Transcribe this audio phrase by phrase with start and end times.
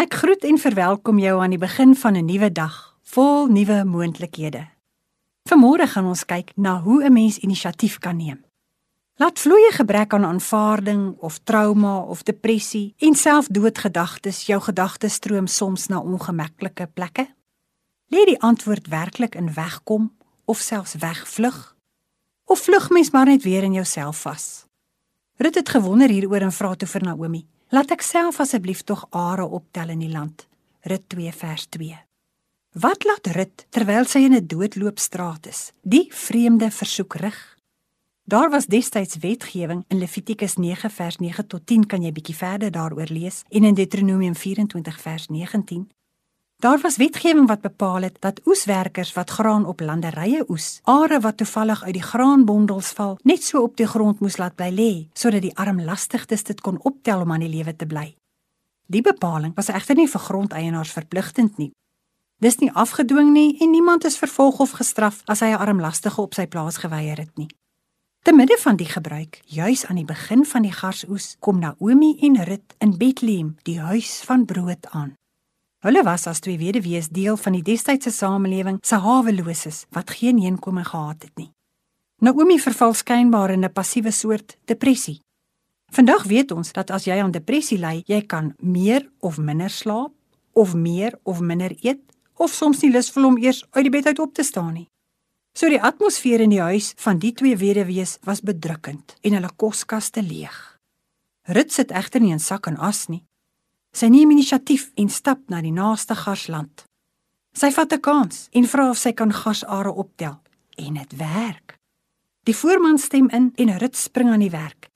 [0.00, 4.68] Ek groet en verwelkom jou aan die begin van 'n nuwe dag, vol nuwe moontlikhede.
[5.44, 8.44] Vanmôre gaan ons kyk na hoe 'n mens inisiatief kan neem.
[9.16, 15.86] Laat vloeie gebrek aan aanvaarding of trauma of depressie en selfdoodgedagtes jou gedagtes stroom soms
[15.86, 17.28] na ongemaklike plekke?
[18.08, 21.76] Lê die antwoord werklik in wegkom of selfs wegvlug?
[22.44, 24.66] Of vlug mens maar net weer in jouself vas?
[25.36, 29.46] Rut het gewonder hieroor en vra toe vir Naomi: "Laat ek self asseblief tog are
[29.46, 30.46] optel in die land."
[30.82, 31.98] Rut 2 vers 2.
[32.72, 37.58] Wat laat Rut terwyl sy in 'n doodloopstraat is, die vreemde versoek rig?
[38.24, 42.70] Daar was destyds wetgewing in Levitikus 9 vers 9 tot 10 kan jy bietjie verder
[42.70, 45.90] daaroor lees en in Deuteronomium 24 vers 19
[46.60, 51.36] Daar was wetgewing wat bepaal het dat oeswerkers wat graan op landerye oes, are wat
[51.36, 55.40] toevallig uit die graanbondels val, net so op die grond moes laat bly lê, sodat
[55.40, 58.10] die armlastigdes dit kon optel om aan die lewe te bly.
[58.92, 61.70] Die bepaling was egter nie vir grondeienaars verpligtend nie.
[62.44, 66.34] Dis nie afgedwing nie en niemand is vervolg of gestraf as hy 'n armlastige op
[66.34, 67.48] sy plaas geweier het nie.
[68.22, 72.44] Te midde van die gebruik, juis aan die begin van die garsoes, kom Naomi en
[72.44, 75.14] Rut in Bethlehem, die huis van brood aan.
[75.80, 80.84] Hulle was as twee weduwees deel van die destydse samelewing se haweloses wat geen heenkome
[80.84, 81.48] gehad het nie.
[82.20, 85.20] Naomi verval skynbaar in 'n passiewe soort depressie.
[85.92, 90.12] Vandag weet ons dat as jy aan depressie ly, jy kan meer of minder slaap
[90.52, 92.00] of meer of minder eet
[92.36, 94.88] of soms nie lus voel om eers uit die bed uit op te staan nie.
[95.54, 100.22] So die atmosfeer in die huis van die twee weduwees was bedrukkend en hulle koskaste
[100.22, 100.78] leeg.
[101.42, 103.24] Rut sit egter nie in sak en as nie.
[103.92, 106.84] Sy neem inisiatief en stap na die naaste garsland.
[107.52, 110.38] Sy vat 'n kans en vra of sy kan gasare optel
[110.76, 111.78] en dit werk.
[112.44, 114.88] Die voorman stem in en Rut spring aan die werk.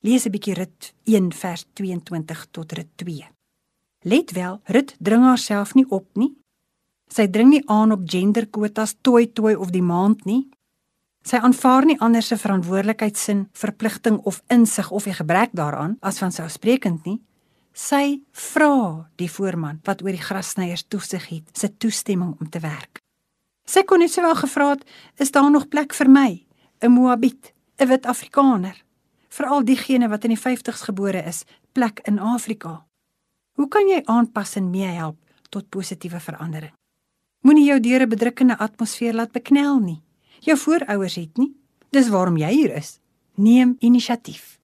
[0.00, 3.28] Lees 'n bietjie Rut 1 vers 22 tot Rut 2.
[4.02, 6.36] Let wel, Rut dring haarself nie op nie.
[7.08, 10.48] Sy dring nie aan op genderkwotas toy toy of die maand nie.
[11.22, 16.32] Sy aanvaar nie ander se verantwoordelikheidsin, verpligting of insig of 'n gebrek daaraan as van
[16.32, 17.20] sousprekend nie.
[17.76, 23.02] Sy vra die voorman wat oor die grassnyers toesig het, sy toestemming om te werk.
[23.68, 24.84] Sy kon net sowel gevra het,
[25.20, 26.46] "Is daar nog plek vir my,
[26.80, 28.84] 'n Moabit, 'n wit Afrikaner,
[29.28, 32.86] veral diegene wat in die 50's gebore is, plek in Afrika?"
[33.56, 35.18] Hoe kan jy aanpas en meehelp
[35.50, 36.72] tot positiewe verandering?
[37.40, 40.02] Moenie jou deur 'n bedrukkende atmosfeer laat beknel nie.
[40.40, 41.54] Jou voorouers het nie.
[41.90, 43.00] Dis waarom jy hier is.
[43.34, 44.55] Neem inisiatief.